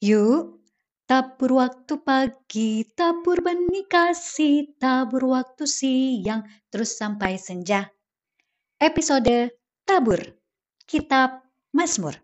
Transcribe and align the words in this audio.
Yuk, 0.00 0.64
tabur 1.04 1.60
waktu 1.60 2.00
pagi, 2.00 2.88
tabur 2.96 3.44
benih 3.44 3.84
kasih, 3.84 4.72
tabur 4.80 5.28
waktu 5.28 5.68
siang, 5.68 6.40
terus 6.72 6.96
sampai 6.96 7.36
senja. 7.36 7.84
Episode 8.80 9.52
Tabur, 9.84 10.24
Kitab 10.88 11.44
Mazmur. 11.76 12.16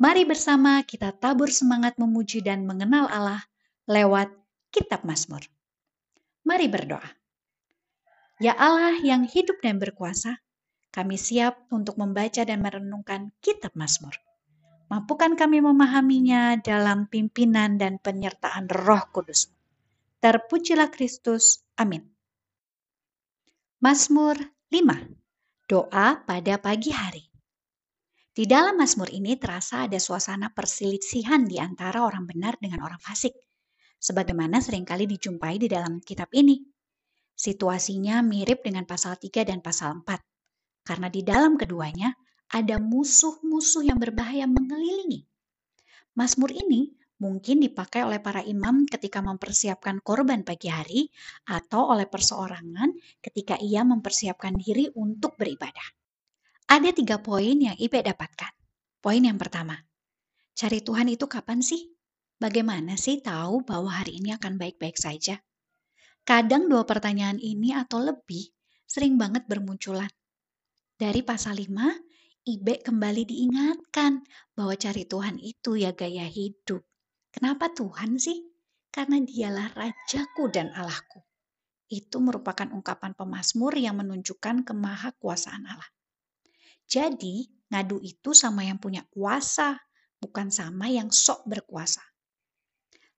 Mari 0.00 0.24
bersama 0.24 0.80
kita 0.80 1.12
tabur 1.12 1.52
semangat 1.52 2.00
memuji 2.00 2.40
dan 2.40 2.64
mengenal 2.64 3.12
Allah 3.12 3.44
lewat 3.84 4.32
Kitab 4.72 5.04
Mazmur. 5.04 5.44
Mari 6.48 6.64
berdoa. 6.64 7.12
Ya 8.40 8.56
Allah 8.56 8.96
yang 9.04 9.28
hidup 9.28 9.60
dan 9.60 9.76
berkuasa, 9.76 10.40
kami 10.96 11.20
siap 11.20 11.60
untuk 11.68 12.00
membaca 12.00 12.40
dan 12.40 12.64
merenungkan 12.64 13.36
Kitab 13.44 13.76
Mazmur. 13.76 14.16
Mampukan 14.90 15.38
kami 15.38 15.62
memahaminya 15.62 16.58
dalam 16.58 17.06
pimpinan 17.06 17.78
dan 17.78 18.02
penyertaan 18.02 18.66
Roh 18.66 19.06
Kudus. 19.14 19.46
Terpujilah 20.18 20.90
Kristus. 20.90 21.62
Amin. 21.78 22.10
Mazmur 23.78 24.34
5. 24.66 25.70
Doa 25.70 26.18
pada 26.26 26.58
pagi 26.58 26.90
hari. 26.90 27.22
Di 28.34 28.50
dalam 28.50 28.82
Mazmur 28.82 29.14
ini 29.14 29.38
terasa 29.38 29.86
ada 29.86 29.94
suasana 30.02 30.50
perselisihan 30.50 31.46
di 31.46 31.62
antara 31.62 32.02
orang 32.02 32.26
benar 32.26 32.58
dengan 32.58 32.82
orang 32.82 32.98
fasik, 32.98 33.38
sebagaimana 33.94 34.58
sering 34.58 34.82
kali 34.82 35.06
dijumpai 35.06 35.62
di 35.62 35.70
dalam 35.70 36.02
kitab 36.02 36.34
ini. 36.34 36.66
Situasinya 37.38 38.26
mirip 38.26 38.66
dengan 38.66 38.90
pasal 38.90 39.14
3 39.14 39.46
dan 39.46 39.62
pasal 39.62 40.02
4, 40.02 40.18
karena 40.82 41.06
di 41.06 41.22
dalam 41.22 41.54
keduanya 41.54 42.10
ada 42.50 42.82
musuh-musuh 42.82 43.86
yang 43.86 44.02
berbahaya 44.02 44.50
mengelilingi. 44.50 45.22
Mazmur 46.18 46.50
ini 46.50 46.90
mungkin 47.22 47.62
dipakai 47.62 48.02
oleh 48.02 48.18
para 48.18 48.42
imam 48.42 48.88
ketika 48.90 49.22
mempersiapkan 49.22 50.02
korban 50.02 50.42
pagi 50.42 50.66
hari 50.66 51.06
atau 51.46 51.94
oleh 51.94 52.10
perseorangan 52.10 52.90
ketika 53.22 53.54
ia 53.62 53.86
mempersiapkan 53.86 54.58
diri 54.58 54.90
untuk 54.98 55.38
beribadah. 55.38 55.94
Ada 56.66 56.90
tiga 56.90 57.22
poin 57.22 57.54
yang 57.54 57.76
Ibe 57.78 58.02
dapatkan. 58.02 58.50
Poin 59.00 59.22
yang 59.22 59.38
pertama, 59.38 59.78
cari 60.54 60.82
Tuhan 60.82 61.08
itu 61.08 61.24
kapan 61.30 61.62
sih? 61.62 61.94
Bagaimana 62.40 62.96
sih 62.96 63.20
tahu 63.20 63.62
bahwa 63.68 63.92
hari 63.94 64.18
ini 64.18 64.32
akan 64.34 64.56
baik-baik 64.56 64.96
saja? 64.96 65.38
Kadang 66.24 66.68
dua 66.68 66.84
pertanyaan 66.88 67.36
ini 67.40 67.72
atau 67.76 68.00
lebih 68.00 68.48
sering 68.88 69.20
banget 69.20 69.44
bermunculan. 69.44 70.08
Dari 71.00 71.24
pasal 71.24 71.56
5, 71.56 72.09
Ibe 72.40 72.80
kembali 72.80 73.28
diingatkan 73.28 74.24
bahwa 74.56 74.72
cari 74.72 75.04
Tuhan 75.04 75.36
itu 75.36 75.76
ya 75.76 75.92
gaya 75.92 76.24
hidup. 76.24 76.80
Kenapa 77.28 77.68
Tuhan 77.68 78.16
sih? 78.16 78.48
Karena 78.88 79.20
dialah 79.20 79.76
Rajaku 79.76 80.48
dan 80.48 80.72
Allahku. 80.72 81.20
Itu 81.92 82.18
merupakan 82.24 82.64
ungkapan 82.72 83.12
pemazmur 83.12 83.76
yang 83.76 84.00
menunjukkan 84.00 84.64
kemahakuasaan 84.64 85.68
Allah. 85.68 85.90
Jadi, 86.88 87.44
ngadu 87.68 88.00
itu 88.00 88.32
sama 88.32 88.64
yang 88.64 88.80
punya 88.80 89.04
kuasa, 89.12 89.76
bukan 90.16 90.48
sama 90.48 90.88
yang 90.88 91.12
sok 91.12 91.44
berkuasa. 91.44 92.02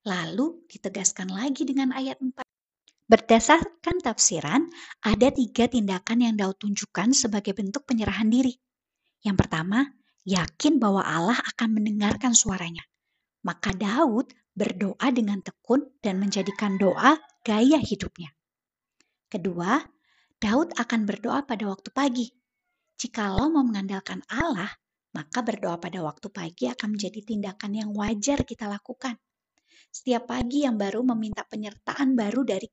Lalu 0.02 0.66
ditegaskan 0.66 1.30
lagi 1.30 1.62
dengan 1.62 1.94
ayat 1.94 2.18
4. 2.18 2.42
Berdasarkan 3.06 4.02
tafsiran, 4.02 4.66
ada 4.98 5.30
tiga 5.30 5.70
tindakan 5.70 6.26
yang 6.26 6.34
Daud 6.34 6.58
tunjukkan 6.58 7.14
sebagai 7.14 7.54
bentuk 7.54 7.86
penyerahan 7.86 8.26
diri. 8.26 8.58
Yang 9.22 9.46
pertama, 9.46 9.86
yakin 10.26 10.82
bahwa 10.82 11.02
Allah 11.02 11.38
akan 11.54 11.78
mendengarkan 11.78 12.34
suaranya. 12.34 12.82
Maka 13.42 13.74
Daud 13.74 14.30
berdoa 14.54 15.08
dengan 15.10 15.40
tekun 15.40 15.86
dan 16.02 16.18
menjadikan 16.18 16.76
doa 16.76 17.18
gaya 17.42 17.78
hidupnya. 17.78 18.30
Kedua, 19.30 19.80
Daud 20.36 20.74
akan 20.74 21.00
berdoa 21.06 21.46
pada 21.46 21.64
waktu 21.70 21.88
pagi. 21.94 22.26
Jikalau 22.98 23.48
mau 23.50 23.64
mengandalkan 23.64 24.20
Allah, 24.28 24.68
maka 25.14 25.40
berdoa 25.40 25.78
pada 25.78 26.02
waktu 26.02 26.28
pagi 26.28 26.68
akan 26.68 26.98
menjadi 26.98 27.20
tindakan 27.24 27.72
yang 27.72 27.90
wajar 27.94 28.44
kita 28.44 28.68
lakukan. 28.68 29.16
Setiap 29.92 30.28
pagi 30.28 30.64
yang 30.64 30.76
baru 30.80 31.04
meminta 31.04 31.44
penyertaan 31.44 32.16
baru 32.16 32.42
dari 32.42 32.68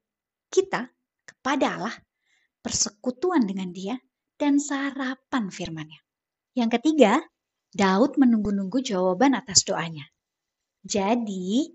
kita 0.50 0.88
kepada 1.28 1.78
Allah, 1.78 1.96
persekutuan 2.64 3.46
dengan 3.46 3.70
Dia, 3.70 3.96
dan 4.40 4.56
sarapan 4.58 5.52
firman-Nya. 5.52 6.09
Yang 6.58 6.80
ketiga, 6.82 7.22
Daud 7.70 8.18
menunggu-nunggu 8.18 8.82
jawaban 8.82 9.38
atas 9.38 9.62
doanya. 9.62 10.10
Jadi, 10.82 11.70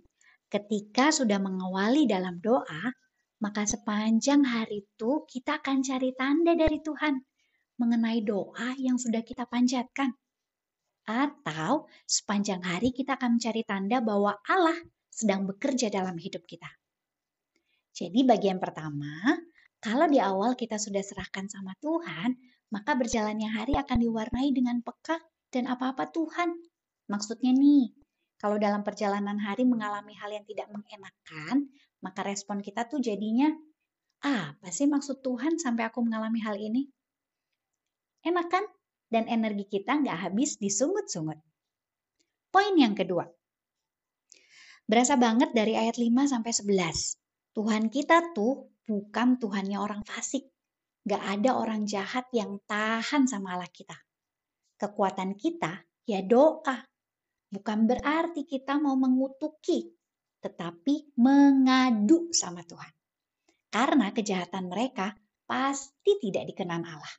ketika 0.51 1.15
sudah 1.15 1.39
mengawali 1.39 2.11
dalam 2.11 2.43
doa, 2.43 2.91
maka 3.39 3.69
sepanjang 3.69 4.43
hari 4.43 4.83
itu 4.89 5.23
kita 5.29 5.61
akan 5.61 5.85
cari 5.85 6.11
tanda 6.17 6.57
dari 6.57 6.81
Tuhan 6.81 7.21
mengenai 7.77 8.23
doa 8.25 8.75
yang 8.79 8.97
sudah 8.97 9.23
kita 9.23 9.47
panjatkan. 9.47 10.15
Atau 11.05 11.91
sepanjang 12.09 12.65
hari 12.65 12.97
kita 12.97 13.21
akan 13.21 13.37
mencari 13.37 13.63
tanda 13.69 14.01
bahwa 14.01 14.41
Allah 14.49 14.79
sedang 15.13 15.45
bekerja 15.45 15.93
dalam 15.93 16.17
hidup 16.17 16.43
kita. 16.49 16.67
Jadi 17.95 18.27
bagian 18.27 18.59
pertama, 18.59 19.39
kalau 19.85 20.09
di 20.09 20.17
awal 20.17 20.57
kita 20.57 20.81
sudah 20.81 21.05
serahkan 21.05 21.45
sama 21.53 21.77
Tuhan, 21.85 22.41
maka 22.73 22.97
berjalannya 22.97 23.53
hari 23.53 23.77
akan 23.77 24.01
diwarnai 24.01 24.49
dengan 24.57 24.81
peka 24.81 25.21
dan 25.53 25.69
apa-apa 25.69 26.09
Tuhan. 26.09 26.57
Maksudnya 27.13 27.53
nih, 27.53 27.93
kalau 28.41 28.57
dalam 28.57 28.81
perjalanan 28.81 29.37
hari 29.37 29.69
mengalami 29.69 30.17
hal 30.17 30.33
yang 30.33 30.49
tidak 30.49 30.73
mengenakan, 30.73 31.69
maka 32.01 32.25
respon 32.25 32.65
kita 32.65 32.89
tuh 32.89 33.05
jadinya, 33.05 33.53
apa 34.25 34.73
sih 34.73 34.89
maksud 34.89 35.21
Tuhan 35.21 35.61
sampai 35.61 35.85
aku 35.85 36.01
mengalami 36.01 36.41
hal 36.41 36.57
ini? 36.57 36.89
Enak 38.25 38.49
kan? 38.49 38.65
Dan 39.13 39.29
energi 39.29 39.69
kita 39.69 40.01
nggak 40.01 40.33
habis 40.33 40.57
disungut-sungut. 40.57 41.37
Poin 42.49 42.73
yang 42.73 42.97
kedua. 42.97 43.29
Berasa 44.89 45.21
banget 45.21 45.53
dari 45.53 45.77
ayat 45.77 46.01
5 46.01 46.09
sampai 46.25 46.53
11. 46.57 47.21
Tuhan 47.53 47.93
kita 47.93 48.33
tuh 48.33 48.74
bukan 48.85 49.41
Tuhannya 49.41 49.81
orang 49.81 50.05
fasik. 50.05 50.49
Gak 51.05 51.21
ada 51.21 51.61
orang 51.61 51.85
jahat 51.85 52.29
yang 52.33 52.61
tahan 52.65 53.29
sama 53.29 53.57
Allah 53.57 53.69
kita. 53.69 53.97
Kekuatan 54.81 55.37
kita 55.37 55.85
ya 56.09 56.25
doa. 56.25 56.81
Bukan 57.53 57.87
berarti 57.87 58.49
kita 58.49 58.81
mau 58.81 58.97
mengutuki, 58.97 59.85
tetapi 60.41 61.15
mengadu 61.21 62.33
sama 62.35 62.65
Tuhan. 62.65 62.93
Karena 63.69 64.11
kejahatan 64.11 64.73
mereka 64.73 65.15
pasti 65.45 66.19
tidak 66.19 66.51
dikenan 66.51 66.83
Allah. 66.89 67.15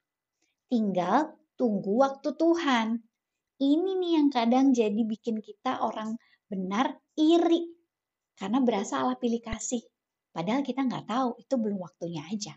Tinggal 0.68 1.38
tunggu 1.56 2.03
waktu 2.03 2.36
Tuhan. 2.36 3.00
Ini 3.56 3.92
nih 3.96 4.12
yang 4.20 4.28
kadang 4.28 4.76
jadi 4.76 5.00
bikin 5.08 5.40
kita 5.40 5.80
orang 5.80 6.20
benar 6.52 7.00
iri. 7.16 7.72
Karena 8.36 8.59
berasa 8.59 9.00
Allah 9.00 9.16
pilih 9.16 9.40
kasih. 9.40 9.80
Padahal 10.35 10.68
kita 10.68 10.84
nggak 10.84 11.07
tahu 11.07 11.40
itu 11.40 11.56
belum 11.56 11.79
waktunya 11.79 12.28
aja. 12.28 12.51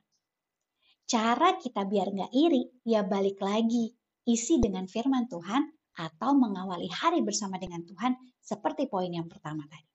Cara 1.07 1.55
kita 1.63 1.87
biar 1.87 2.11
nggak 2.11 2.33
iri, 2.35 2.83
ya 2.83 3.07
balik 3.07 3.39
lagi, 3.39 3.95
isi 4.27 4.59
dengan 4.59 4.91
firman 4.91 5.31
Tuhan 5.31 5.63
atau 5.95 6.35
mengawali 6.35 6.91
hari 6.91 7.23
bersama 7.23 7.55
dengan 7.55 7.87
Tuhan 7.87 8.19
seperti 8.43 8.91
poin 8.91 9.15
yang 9.15 9.31
pertama 9.31 9.63
tadi. 9.71 9.87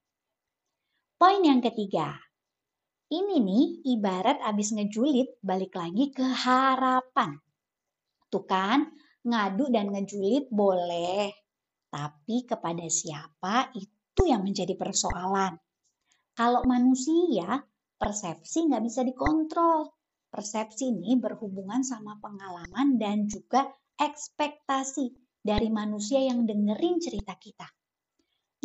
Poin 1.20 1.44
yang 1.44 1.60
ketiga, 1.60 2.16
ini 3.12 3.44
nih 3.44 3.66
ibarat 4.00 4.40
abis 4.48 4.72
ngejulit 4.72 5.44
balik 5.44 5.76
lagi 5.76 6.08
ke 6.16 6.24
harapan. 6.24 7.36
Tuh 8.32 8.48
kan, 8.48 8.88
ngadu 9.28 9.68
dan 9.70 9.92
ngejulit 9.92 10.48
boleh, 10.48 11.36
tapi 11.92 12.48
kepada 12.48 12.88
siapa 12.88 13.76
itu 13.76 14.22
yang 14.24 14.42
menjadi 14.42 14.74
persoalan. 14.74 15.60
Kalau 16.34 16.66
manusia, 16.66 17.62
persepsi 18.04 18.68
nggak 18.68 18.84
bisa 18.84 19.08
dikontrol 19.08 19.88
persepsi 20.34 20.90
ini 20.90 21.14
berhubungan 21.22 21.86
sama 21.86 22.18
pengalaman 22.18 22.98
dan 22.98 23.30
juga 23.30 23.70
ekspektasi 24.02 25.14
dari 25.38 25.70
manusia 25.70 26.18
yang 26.26 26.50
dengerin 26.50 26.98
cerita 26.98 27.38
kita. 27.38 27.70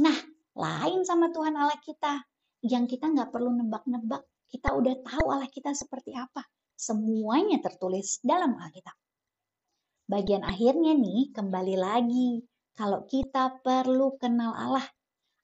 Nah, 0.00 0.16
lain 0.56 1.04
sama 1.04 1.28
Tuhan 1.28 1.52
Allah 1.52 1.76
kita, 1.84 2.24
yang 2.64 2.88
kita 2.88 3.12
nggak 3.12 3.28
perlu 3.28 3.52
nebak-nebak, 3.52 4.24
kita 4.48 4.72
udah 4.72 4.96
tahu 5.04 5.28
Allah 5.28 5.50
kita 5.52 5.76
seperti 5.76 6.16
apa. 6.16 6.40
Semuanya 6.72 7.60
tertulis 7.60 8.24
dalam 8.24 8.56
Alkitab. 8.56 8.96
Bagian 10.08 10.40
akhirnya 10.48 10.96
nih, 10.96 11.36
kembali 11.36 11.76
lagi, 11.76 12.40
kalau 12.72 13.04
kita 13.04 13.60
perlu 13.60 14.16
kenal 14.16 14.56
Allah, 14.56 14.86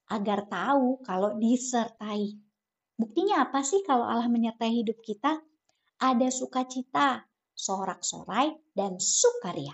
agar 0.08 0.49
tahu 0.49 1.05
kalau 1.05 1.37
disertai. 1.37 2.32
Buktinya 2.94 3.43
apa 3.46 3.61
sih 3.67 3.82
kalau 3.82 4.06
Allah 4.06 4.31
menyertai 4.31 4.70
hidup 4.70 5.02
kita? 5.02 5.43
ada 6.05 6.29
sukacita, 6.29 7.23
sorak-sorai, 7.55 8.52
dan 8.75 8.99
sukaria. 8.99 9.73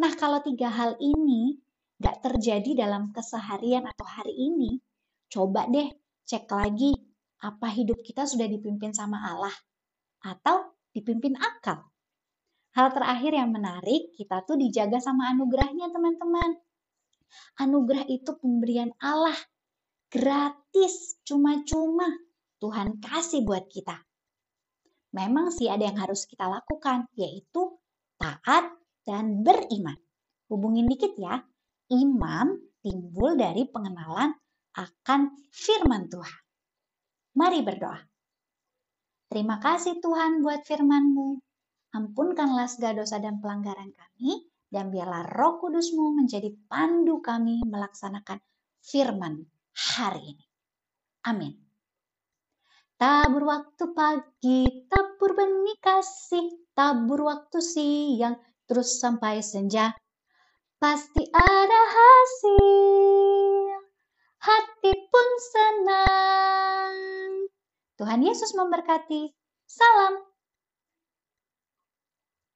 Nah, 0.00 0.12
kalau 0.16 0.40
tiga 0.40 0.70
hal 0.70 0.96
ini 0.96 1.58
gak 2.00 2.24
terjadi 2.24 2.86
dalam 2.86 3.12
keseharian 3.12 3.84
atau 3.84 4.06
hari 4.06 4.32
ini, 4.32 4.80
coba 5.28 5.68
deh 5.68 5.90
cek 6.24 6.48
lagi 6.48 6.94
apa 7.44 7.68
hidup 7.72 8.00
kita 8.00 8.24
sudah 8.24 8.48
dipimpin 8.48 8.96
sama 8.96 9.20
Allah 9.20 9.52
atau 10.24 10.72
dipimpin 10.96 11.36
akal. 11.36 11.84
Hal 12.72 12.94
terakhir 12.94 13.34
yang 13.34 13.50
menarik, 13.50 14.14
kita 14.14 14.46
tuh 14.46 14.54
dijaga 14.56 15.02
sama 15.02 15.28
anugerahnya 15.34 15.90
teman-teman. 15.90 16.56
Anugerah 17.58 18.06
itu 18.06 18.30
pemberian 18.38 18.94
Allah, 19.02 19.36
gratis, 20.08 21.18
cuma-cuma. 21.26 22.29
Tuhan 22.60 23.00
kasih 23.00 23.42
buat 23.42 23.66
kita. 23.72 23.96
Memang 25.16 25.50
sih 25.50 25.66
ada 25.66 25.88
yang 25.88 25.98
harus 25.98 26.28
kita 26.28 26.46
lakukan, 26.46 27.08
yaitu 27.18 27.80
taat 28.20 28.70
dan 29.02 29.42
beriman. 29.42 29.96
Hubungin 30.46 30.86
dikit 30.86 31.16
ya, 31.18 31.40
iman 31.90 32.46
timbul 32.84 33.34
dari 33.34 33.66
pengenalan 33.66 34.30
akan 34.76 35.20
firman 35.50 36.06
Tuhan. 36.06 36.42
Mari 37.34 37.60
berdoa. 37.64 37.98
Terima 39.30 39.58
kasih 39.62 39.98
Tuhan 40.02 40.42
buat 40.42 40.62
firman-Mu. 40.66 41.38
Ampunkanlah 41.90 42.70
segala 42.70 43.02
dosa 43.02 43.18
dan 43.18 43.42
pelanggaran 43.42 43.90
kami, 43.94 44.46
dan 44.70 44.94
biarlah 44.94 45.26
roh 45.26 45.58
kudusmu 45.58 46.14
menjadi 46.14 46.54
pandu 46.70 47.18
kami 47.18 47.62
melaksanakan 47.66 48.38
firman 48.78 49.42
hari 49.74 50.34
ini. 50.34 50.44
Amin. 51.26 51.69
Tabur 53.00 53.48
waktu 53.48 53.96
pagi, 53.96 54.84
tabur 54.84 55.32
benih 55.32 55.80
kasih, 55.80 56.68
tabur 56.76 57.24
waktu 57.24 57.56
siang, 57.64 58.36
terus 58.68 59.00
sampai 59.00 59.40
senja. 59.40 59.96
Pasti 60.76 61.24
ada 61.32 61.80
hasil, 61.96 63.72
hati 64.36 64.92
pun 65.08 65.28
senang. 65.40 66.92
Tuhan 67.96 68.20
Yesus 68.20 68.52
memberkati. 68.52 69.32
Salam. 69.64 70.29